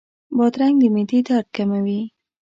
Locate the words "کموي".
1.55-2.01